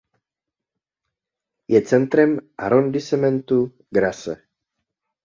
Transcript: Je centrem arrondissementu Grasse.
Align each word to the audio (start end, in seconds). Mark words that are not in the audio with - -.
Je 1.73 1.81
centrem 1.91 2.33
arrondissementu 2.69 3.59
Grasse. 3.99 4.37